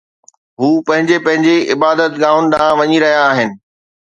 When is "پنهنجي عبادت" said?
1.25-2.11